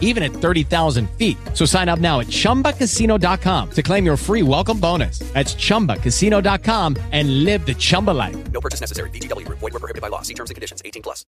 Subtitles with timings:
[0.00, 1.36] even at 30,000 feet.
[1.52, 5.18] So sign up now at chumbacasino.com to claim your free welcome bonus.
[5.34, 8.36] That's chumbacasino.com and live the Chumba life.
[8.52, 9.10] No purchase necessary.
[9.10, 9.58] VGW Group.
[9.58, 10.22] Void were prohibited by law.
[10.22, 10.80] See terms and conditions.
[10.84, 11.26] 18 plus.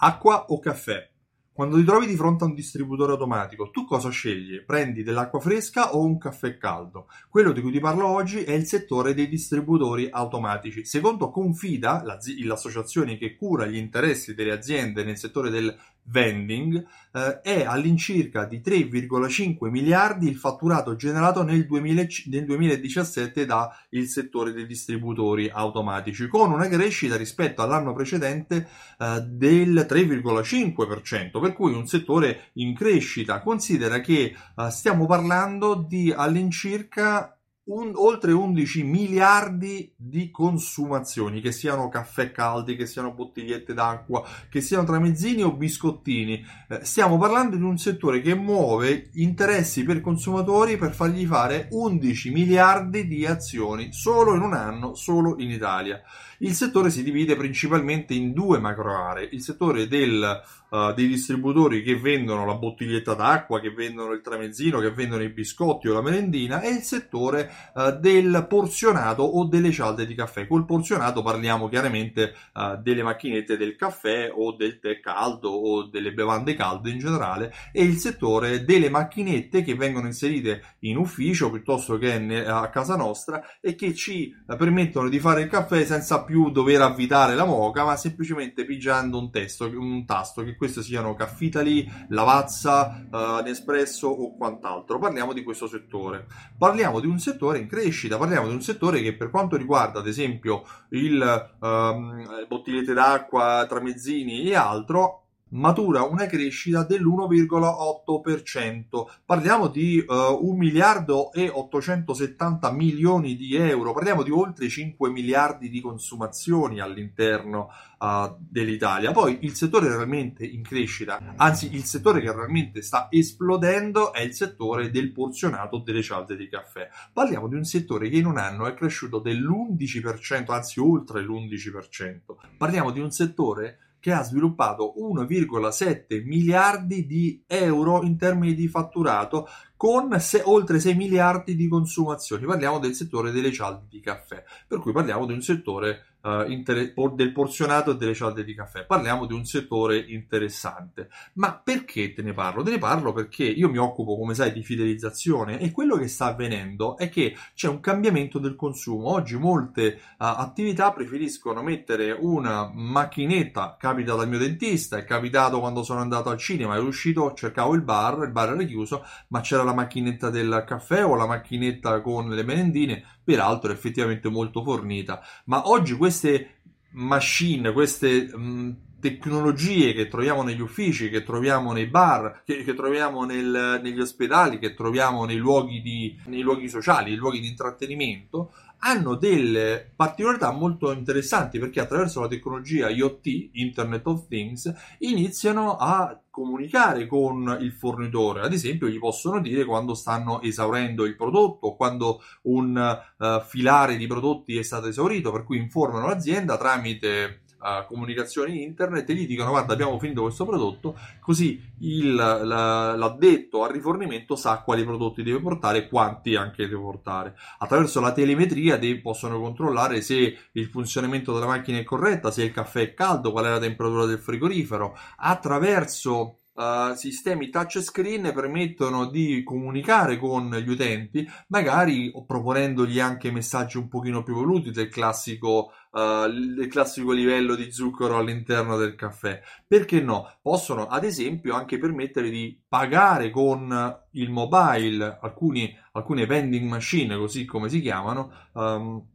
[0.00, 1.12] Acqua o caffè?
[1.54, 4.64] Quando ti trovi di fronte a un distributore automatico, tu cosa scegli?
[4.64, 7.08] Prendi dell'acqua fresca o un caffè caldo?
[7.28, 10.86] Quello di cui ti parlo oggi è il settore dei distributori automatici.
[10.86, 17.64] Secondo Confida, l'associazione che cura gli interessi delle aziende nel settore del vending, eh, è
[17.64, 23.70] all'incirca di 3,5 miliardi il fatturato generato nel, 2000, nel 2017 dal
[24.06, 31.72] settore dei distributori automatici, con una crescita rispetto all'anno precedente eh, del 3,5%, per cui
[31.72, 33.40] un settore in crescita.
[33.40, 41.88] Considera che eh, stiamo parlando di all'incirca un, oltre 11 miliardi di consumazioni, che siano
[41.88, 46.44] caffè caldi, che siano bottigliette d'acqua, che siano tramezzini o biscottini.
[46.68, 52.30] Eh, stiamo parlando di un settore che muove interessi per consumatori per fargli fare 11
[52.30, 56.02] miliardi di azioni solo in un anno, solo in Italia.
[56.38, 61.84] Il settore si divide principalmente in due macro aree, il settore del, uh, dei distributori
[61.84, 66.02] che vendono la bottiglietta d'acqua, che vendono il tramezzino, che vendono i biscotti o la
[66.02, 70.46] merendina e il settore uh, del porzionato o delle cialde di caffè.
[70.46, 76.12] Col porzionato parliamo chiaramente uh, delle macchinette del caffè o del tè caldo o delle
[76.12, 81.98] bevande calde in generale e il settore delle macchinette che vengono inserite in ufficio piuttosto
[81.98, 86.82] che a casa nostra e che ci permettono di fare il caffè senza più dover
[86.82, 93.06] avvitare la moca, ma semplicemente pigiando un, testo, un tasto, che questi siano Caffitali, Lavazza,
[93.10, 94.98] uh, Nespresso o quant'altro.
[94.98, 96.26] Parliamo di questo settore.
[96.56, 100.06] Parliamo di un settore in crescita, parliamo di un settore che per quanto riguarda ad
[100.06, 105.21] esempio il um, bottigliette d'acqua, tramezzini e altro,
[105.52, 109.06] matura una crescita dell'1,8%.
[109.24, 115.68] Parliamo di uh, 1 miliardo e 870 milioni di euro, parliamo di oltre 5 miliardi
[115.68, 117.68] di consumazioni all'interno
[117.98, 119.10] uh, dell'Italia.
[119.12, 124.34] Poi il settore realmente in crescita, anzi il settore che realmente sta esplodendo è il
[124.34, 126.88] settore del porzionato delle cialde di caffè.
[127.12, 132.20] Parliamo di un settore che in un anno è cresciuto dell'11%, anzi oltre l'11%.
[132.56, 139.46] Parliamo di un settore che ha sviluppato 1,7 miliardi di euro in termini di fatturato
[139.76, 142.44] con se, oltre 6 miliardi di consumazioni.
[142.44, 146.92] Parliamo del settore delle cialde di caffè, per cui parliamo di un settore uh, inter-
[147.14, 148.84] del porzionato e delle cialde di caffè.
[148.84, 151.08] Parliamo di un settore interessante.
[151.34, 152.62] Ma perché te ne parlo?
[152.62, 156.26] Te ne parlo perché io mi occupo, come sai, di fidelizzazione e quello che sta
[156.26, 159.10] avvenendo è che c'è un cambiamento del consumo.
[159.10, 165.82] Oggi molte uh, attività preferiscono mettere una macchinetta, capita dal mio dentista, è capitato quando
[165.82, 169.62] sono andato al cinema, ero uscito, cercavo il bar, il bar era chiuso, ma c'era
[169.62, 175.20] la macchinetta del caffè o la macchinetta con le merendine, peraltro effettivamente molto fornita.
[175.44, 176.48] Ma oggi questo queste
[176.90, 183.24] machine, queste mh, tecnologie che troviamo negli uffici, che troviamo nei bar, che, che troviamo
[183.24, 188.52] nel, negli ospedali, che troviamo nei luoghi, di, nei luoghi sociali, nei luoghi di intrattenimento,
[188.84, 196.16] hanno delle particolarità molto interessanti perché attraverso la tecnologia IoT, Internet of Things, iniziano a
[196.30, 198.42] comunicare con il fornitore.
[198.42, 204.06] Ad esempio, gli possono dire quando stanno esaurendo il prodotto, quando un uh, filare di
[204.06, 209.50] prodotti è stato esaurito, per cui informano l'azienda tramite uh, comunicazioni internet e gli dicono
[209.50, 215.40] guarda abbiamo finito questo prodotto, così il, la, l'addetto al rifornimento sa quali prodotti deve
[215.40, 217.34] portare e quanti anche deve portare.
[217.58, 222.52] Attraverso la telemetria de- possono controllare se il funzionamento della macchina è corretta, se il
[222.52, 224.96] caffè è caldo, qual è la temperatura del frigorifero.
[225.16, 233.88] Attraverso Uh, sistemi touchscreen permettono di comunicare con gli utenti, magari proponendogli anche messaggi un
[233.88, 239.40] pochino più evoluti del classico, uh, del classico livello di zucchero all'interno del caffè.
[239.66, 240.30] Perché no?
[240.42, 247.46] Possono ad esempio anche permettere di pagare con il mobile alcuni, alcune vending machine, così
[247.46, 248.30] come si chiamano.
[248.52, 249.06] Um,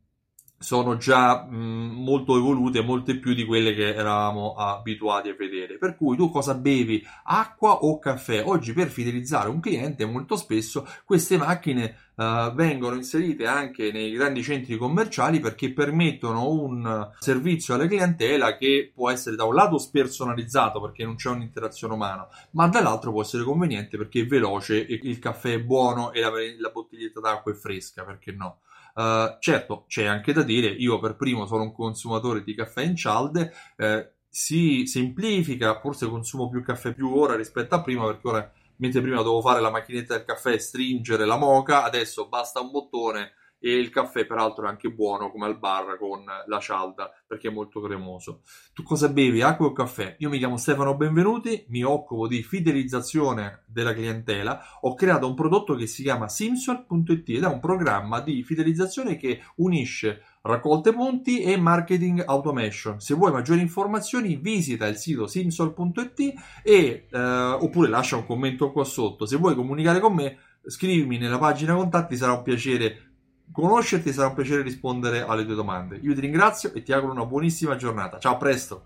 [0.59, 5.77] sono già mh, molto evolute, molte più di quelle che eravamo abituati a vedere.
[5.77, 7.05] Per cui tu cosa bevi?
[7.23, 8.43] Acqua o caffè?
[8.43, 14.41] Oggi per fidelizzare un cliente molto spesso queste macchine uh, vengono inserite anche nei grandi
[14.41, 20.81] centri commerciali perché permettono un servizio alla clientela che può essere da un lato spersonalizzato
[20.81, 25.53] perché non c'è un'interazione umana, ma dall'altro può essere conveniente perché è veloce, il caffè
[25.53, 28.61] è buono e la, la bottiglietta d'acqua è fresca, perché no?
[28.97, 32.95] Uh, certo, c'è anche da dire, io per primo sono un consumatore di caffè in
[32.95, 38.51] cialde, eh, si semplifica, forse consumo più caffè più ora rispetto a prima, perché ora,
[38.77, 42.71] mentre prima dovevo fare la macchinetta del caffè e stringere la moca, adesso basta un
[42.71, 47.49] bottone e il caffè peraltro è anche buono come al bar con la cialda perché
[47.49, 48.41] è molto cremoso.
[48.73, 49.41] Tu cosa bevi?
[49.41, 50.15] Acqua o caffè?
[50.19, 55.75] Io mi chiamo Stefano Benvenuti, mi occupo di fidelizzazione della clientela, ho creato un prodotto
[55.75, 61.57] che si chiama Simsol.it ed è un programma di fidelizzazione che unisce raccolte punti e
[61.57, 62.99] marketing automation.
[63.01, 66.33] Se vuoi maggiori informazioni visita il sito simsol.it
[66.63, 69.25] eh, oppure lascia un commento qua sotto.
[69.25, 70.37] Se vuoi comunicare con me
[70.67, 73.06] scrivimi nella pagina contatti, sarà un piacere
[73.51, 75.97] conoscerti sarà un piacere rispondere alle tue domande.
[75.97, 78.19] Io ti ringrazio e ti auguro una buonissima giornata.
[78.19, 78.85] Ciao, a presto!